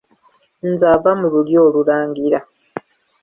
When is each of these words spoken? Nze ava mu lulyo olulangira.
Nze 0.69 0.85
ava 0.95 1.11
mu 1.19 1.27
lulyo 1.33 1.59
olulangira. 1.67 2.39